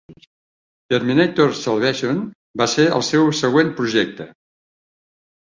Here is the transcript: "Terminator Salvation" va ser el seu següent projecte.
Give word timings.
"Terminator 0.93 1.53
Salvation" 1.59 2.23
va 2.63 2.67
ser 2.73 2.87
el 3.01 3.05
seu 3.11 3.29
següent 3.43 3.71
projecte. 3.83 4.29